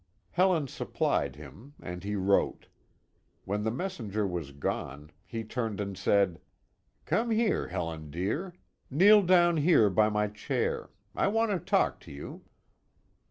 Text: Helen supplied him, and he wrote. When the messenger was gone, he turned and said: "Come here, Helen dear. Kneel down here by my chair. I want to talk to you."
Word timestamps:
Helen 0.31 0.67
supplied 0.67 1.35
him, 1.35 1.75
and 1.79 2.03
he 2.03 2.15
wrote. 2.15 2.65
When 3.45 3.61
the 3.63 3.69
messenger 3.69 4.25
was 4.25 4.49
gone, 4.51 5.11
he 5.27 5.43
turned 5.43 5.79
and 5.79 5.95
said: 5.95 6.41
"Come 7.05 7.29
here, 7.29 7.67
Helen 7.67 8.09
dear. 8.09 8.55
Kneel 8.89 9.21
down 9.21 9.57
here 9.57 9.91
by 9.91 10.09
my 10.09 10.25
chair. 10.25 10.89
I 11.13 11.27
want 11.27 11.51
to 11.51 11.59
talk 11.59 11.99
to 11.99 12.11
you." 12.11 12.41